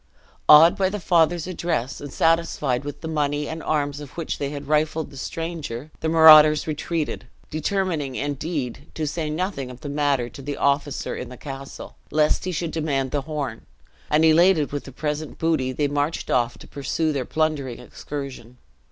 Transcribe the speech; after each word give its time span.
Awed 0.49 0.75
by 0.77 0.89
the 0.89 0.99
father's 0.99 1.45
address, 1.45 2.01
and 2.01 2.11
satisfied 2.11 2.83
with 2.83 3.01
the 3.01 3.07
money 3.07 3.47
and 3.47 3.61
arms 3.61 3.99
of 3.99 4.17
which 4.17 4.39
they 4.39 4.49
had 4.49 4.67
rifled 4.67 5.11
the 5.11 5.15
stranger, 5.15 5.91
the 5.99 6.09
marauders 6.09 6.65
retreated; 6.65 7.27
determining, 7.51 8.15
indeed, 8.15 8.87
to 8.95 9.05
say 9.05 9.29
nothing 9.29 9.69
of 9.69 9.81
the 9.81 9.89
matter 9.89 10.27
to 10.27 10.41
the 10.41 10.57
officer 10.57 11.15
in 11.15 11.29
the 11.29 11.37
castle, 11.37 11.97
lest 12.09 12.45
he 12.45 12.51
should 12.51 12.71
demand 12.71 13.11
the 13.11 13.21
horn; 13.21 13.67
and, 14.09 14.25
elated 14.25 14.71
with 14.71 14.85
the 14.85 14.91
present 14.91 15.37
booty, 15.37 15.71
they 15.71 15.87
marched 15.87 16.31
off 16.31 16.57
to 16.57 16.67
pursue 16.67 17.11
their 17.13 17.23
plundering 17.23 17.77
excursion. 17.77 18.57